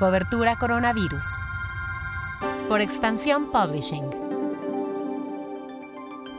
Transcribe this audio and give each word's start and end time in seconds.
Cobertura 0.00 0.56
Coronavirus. 0.56 1.26
Por 2.70 2.80
Expansión 2.80 3.52
Publishing. 3.52 4.08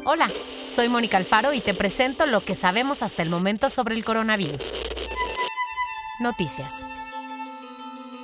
Hola, 0.03 0.31
soy 0.67 0.89
Mónica 0.89 1.17
Alfaro 1.17 1.53
y 1.53 1.61
te 1.61 1.75
presento 1.75 2.25
lo 2.25 2.43
que 2.43 2.55
sabemos 2.55 3.03
hasta 3.03 3.21
el 3.21 3.29
momento 3.29 3.69
sobre 3.69 3.93
el 3.93 4.03
coronavirus. 4.03 4.63
Noticias. 6.21 6.87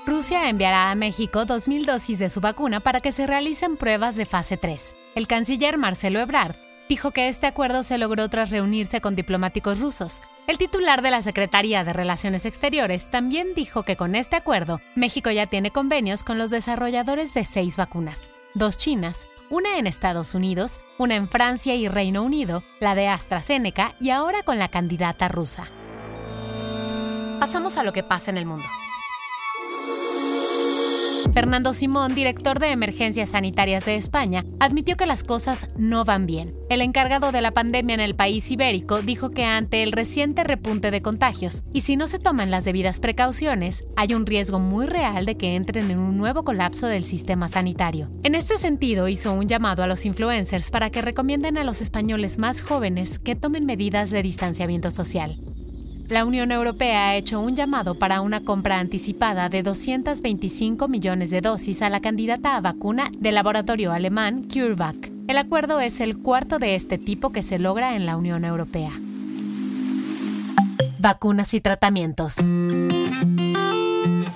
Rusia 0.08 0.50
enviará 0.50 0.90
a 0.90 0.96
México 0.96 1.42
2.000 1.42 1.86
dosis 1.86 2.18
de 2.18 2.30
su 2.30 2.42
vacuna 2.42 2.80
para 2.80 3.00
que 3.00 3.12
se 3.12 3.28
realicen 3.28 3.78
pruebas 3.78 4.16
de 4.16 4.26
fase 4.26 4.58
3. 4.58 4.96
El 5.14 5.28
canciller 5.28 5.78
Marcelo 5.78 6.20
Ebrard 6.20 6.56
dijo 6.90 7.12
que 7.12 7.28
este 7.28 7.48
acuerdo 7.48 7.84
se 7.84 7.98
logró 7.98 8.30
tras 8.30 8.52
reunirse 8.52 9.02
con 9.02 9.16
diplomáticos 9.16 9.80
rusos. 9.80 10.22
El 10.48 10.58
titular 10.58 11.02
de 11.02 11.12
la 11.12 11.22
Secretaría 11.22 11.84
de 11.84 11.94
Relaciones 11.94 12.46
Exteriores 12.46 13.10
también 13.10 13.54
dijo 13.56 13.84
que 13.84 13.96
con 13.96 14.16
este 14.16 14.36
acuerdo, 14.36 14.80
México 14.96 15.30
ya 15.32 15.46
tiene 15.46 15.72
convenios 15.72 16.24
con 16.24 16.38
los 16.38 16.50
desarrolladores 16.50 17.34
de 17.34 17.44
seis 17.44 17.78
vacunas, 17.78 18.32
dos 18.54 18.78
chinas, 18.78 19.28
una 19.50 19.78
en 19.78 19.88
Estados 19.88 20.34
Unidos, 20.34 20.82
una 20.98 21.16
en 21.16 21.30
Francia 21.30 21.76
y 21.76 21.88
Reino 21.88 22.24
Unido, 22.24 22.64
la 22.80 22.96
de 22.96 23.08
AstraZeneca 23.08 23.94
y 24.00 24.10
ahora 24.10 24.44
con 24.44 24.60
la 24.60 24.68
candidata 24.68 25.28
rusa. 25.28 25.68
Pasamos 27.40 27.78
a 27.78 27.84
lo 27.84 27.94
que 27.94 28.04
pasa 28.04 28.32
en 28.32 28.38
el 28.38 28.46
mundo. 28.46 28.68
Fernando 31.38 31.76
Simón, 31.76 32.16
director 32.16 32.58
de 32.58 32.72
Emergencias 32.72 33.30
Sanitarias 33.30 33.86
de 33.86 33.96
España, 33.96 34.44
admitió 34.60 34.98
que 34.98 35.06
las 35.06 35.24
cosas 35.24 35.70
no 35.78 36.04
van 36.04 36.26
bien. 36.26 36.56
El 36.68 36.82
encargado 36.82 37.32
de 37.32 37.44
la 37.44 37.52
pandemia 37.52 37.94
en 37.94 38.00
el 38.00 38.16
país 38.16 38.50
ibérico 38.50 39.04
dijo 39.04 39.30
que 39.30 39.46
ante 39.46 39.84
el 39.84 39.92
reciente 39.92 40.44
repunte 40.44 40.90
de 40.90 41.04
contagios 41.04 41.64
y 41.74 41.82
si 41.82 41.96
no 41.96 42.08
se 42.08 42.18
toman 42.18 42.50
las 42.50 42.66
debidas 42.66 43.00
precauciones, 43.00 43.84
hay 43.96 44.16
un 44.16 44.26
riesgo 44.26 44.58
muy 44.58 44.88
real 44.88 45.28
de 45.28 45.38
que 45.38 45.56
entren 45.56 45.92
en 45.92 46.00
un 46.00 46.18
nuevo 46.18 46.44
colapso 46.44 46.88
del 46.88 47.04
sistema 47.04 47.48
sanitario. 47.48 48.10
En 48.24 48.34
este 48.34 48.58
sentido, 48.58 49.08
hizo 49.08 49.32
un 49.32 49.48
llamado 49.48 49.84
a 49.84 49.88
los 49.88 50.08
influencers 50.08 50.72
para 50.72 50.90
que 50.90 51.04
recomienden 51.04 51.60
a 51.60 51.64
los 51.64 51.82
españoles 51.82 52.40
más 52.40 52.64
jóvenes 52.64 53.20
que 53.20 53.36
tomen 53.36 53.68
medidas 53.68 54.10
de 54.10 54.24
distanciamiento 54.24 54.90
social. 54.90 55.40
La 56.10 56.24
Unión 56.24 56.54
Europea 56.54 57.10
ha 57.10 57.16
hecho 57.16 57.42
un 57.42 57.58
llamado 57.58 57.96
para 57.96 58.22
una 58.22 58.40
compra 58.40 58.80
anticipada 58.80 59.50
de 59.50 59.62
225 59.62 60.88
millones 60.88 61.32
de 61.32 61.42
dosis 61.42 61.82
a 61.82 61.90
la 61.90 62.00
candidata 62.00 62.56
a 62.56 62.62
vacuna 62.62 63.12
del 63.18 63.36
laboratorio 63.36 63.92
alemán 63.92 64.48
CureVac. 64.48 65.12
El 65.28 65.38
acuerdo 65.38 65.82
es 65.82 66.00
el 66.00 66.18
cuarto 66.18 66.60
de 66.60 66.76
este 66.76 66.98
tipo 66.98 67.34
que 67.34 67.44
se 67.44 67.60
logra 67.60 67.98
en 67.98 68.06
la 68.06 68.16
Unión 68.16 68.46
Europea. 68.46 68.92
Vacunas 70.98 71.54
y 71.54 71.60
tratamientos. 71.60 72.38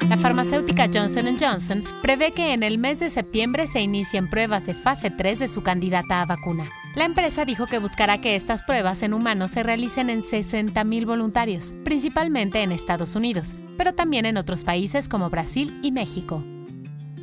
La 0.10 0.18
farmacéutica 0.18 0.90
Johnson 0.94 1.38
Johnson 1.40 1.86
prevé 2.02 2.34
que 2.34 2.52
en 2.52 2.64
el 2.64 2.80
mes 2.80 3.00
de 3.00 3.10
septiembre 3.10 3.66
se 3.66 3.80
inicien 3.80 4.30
pruebas 4.30 4.66
de 4.66 4.74
fase 4.74 5.10
3 5.10 5.40
de 5.40 5.48
su 5.48 5.64
candidata 5.64 6.22
a 6.22 6.26
vacuna. 6.26 6.66
La 6.94 7.06
empresa 7.06 7.46
dijo 7.46 7.68
que 7.68 7.80
buscará 7.80 8.20
que 8.20 8.36
estas 8.36 8.64
pruebas 8.64 9.02
en 9.02 9.14
humanos 9.14 9.52
se 9.52 9.64
realicen 9.64 10.10
en 10.10 10.22
60.000 10.22 11.06
voluntarios, 11.06 11.74
principalmente 11.86 12.64
en 12.64 12.74
Estados 12.74 13.16
Unidos, 13.16 13.56
pero 13.78 13.94
también 13.94 14.26
en 14.26 14.36
otros 14.36 14.66
países 14.66 15.08
como 15.08 15.30
Brasil 15.30 15.80
y 15.82 15.94
México. 15.94 16.44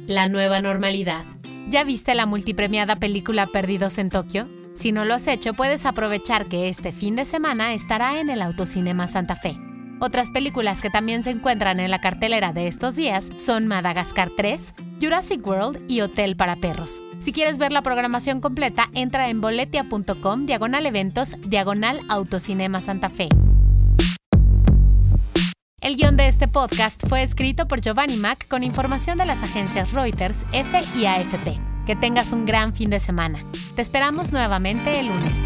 La 0.07 0.27
nueva 0.29 0.63
normalidad. 0.63 1.27
¿Ya 1.69 1.85
viste 1.85 2.15
la 2.15 2.25
multipremiada 2.25 2.97
película 2.97 3.47
Perdidos 3.47 3.99
en 3.99 4.09
Tokio? 4.09 4.49
Si 4.75 4.91
no 4.91 5.05
lo 5.05 5.13
has 5.13 5.29
hecho, 5.29 5.53
puedes 5.53 5.85
aprovechar 5.85 6.49
que 6.49 6.71
este 6.71 6.91
fin 6.91 7.15
de 7.15 7.27
semana 7.27 7.75
estará 7.75 8.21
en 8.21 8.31
el 8.31 8.41
Autocinema 8.41 9.07
Santa 9.07 9.37
Fe. 9.37 9.59
Otras 10.01 10.31
películas 10.31 10.81
que 10.81 10.91
también 10.91 11.23
se 11.23 11.31
encuentran 11.31 11.81
en 11.81 11.91
la 11.91 12.01
cartelera 12.01 12.53
de 12.53 12.69
estos 12.69 12.95
días 12.95 13.31
son 13.37 13.67
Madagascar 13.67 14.31
3, 14.37 14.75
Jurassic 15.01 15.45
World 15.47 15.81
y 15.89 16.03
Hotel 16.03 16.37
para 16.37 16.57
Perros. 16.57 17.03
Si 17.19 17.33
quieres 17.33 17.59
ver 17.59 17.73
la 17.73 17.83
programación 17.83 18.41
completa, 18.41 18.89
entra 18.95 19.29
en 19.29 19.41
boletia.com, 19.41 20.47
diagonal 20.47 20.87
eventos, 20.87 21.37
diagonal 21.41 22.01
autocinema 22.09 22.81
Santa 22.81 23.11
Fe. 23.11 23.29
El 25.81 25.97
guion 25.97 26.17
de 26.17 26.29
este 26.29 26.49
podcast 26.49 27.07
fue 27.09 27.23
escrito 27.23 27.67
por 27.67 27.81
Giovanni 27.81 28.17
Mac 28.17 28.47
con 28.49 28.63
información 28.63 29.17
de 29.17 29.27
las 29.27 29.43
agencias 29.43 29.95
Reuters, 29.95 30.45
F 30.53 30.81
y 30.95 31.07
AFP. 31.07 31.59
Que 31.87 31.97
tengas 31.97 32.33
un 32.33 32.45
gran 32.45 32.75
fin 32.75 32.91
de 32.91 33.01
semana. 33.01 33.39
Te 33.75 33.83
esperamos 33.83 34.31
nuevamente 34.31 35.01
el 35.01 35.07
lunes. 35.07 35.39